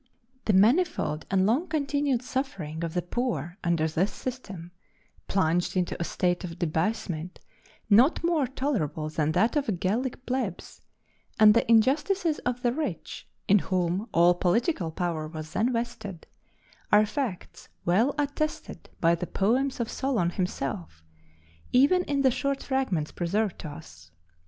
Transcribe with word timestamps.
The 0.45 0.53
manifold 0.53 1.27
and 1.29 1.45
long 1.45 1.67
continued 1.67 2.23
suffering 2.23 2.83
of 2.83 2.95
the 2.95 3.03
poor 3.03 3.59
under 3.63 3.87
this 3.87 4.11
system, 4.11 4.71
plunged 5.27 5.77
into 5.77 5.95
a 6.01 6.03
state 6.03 6.43
of 6.43 6.57
debasement 6.57 7.39
not 7.87 8.23
more 8.23 8.47
tolerable 8.47 9.09
than 9.09 9.33
that 9.33 9.55
of 9.55 9.67
the 9.67 9.71
Gallic 9.73 10.25
plebs 10.25 10.81
and 11.39 11.53
the 11.53 11.69
injustices 11.71 12.39
of 12.39 12.63
the 12.63 12.73
rich, 12.73 13.27
in 13.47 13.59
whom 13.59 14.09
all 14.11 14.33
political 14.33 14.89
power 14.89 15.27
was 15.27 15.53
then 15.53 15.71
vested 15.71 16.25
are 16.91 17.05
facts 17.05 17.69
well 17.85 18.15
attested 18.17 18.89
by 19.01 19.13
the 19.13 19.27
poems 19.27 19.79
of 19.79 19.87
Solon 19.91 20.31
himself, 20.31 21.03
even 21.71 22.03
in 22.05 22.23
the 22.23 22.31
short 22.31 22.63
fragments 22.63 23.11
preserved 23.11 23.59
to 23.59 23.67
us. 23.69 24.09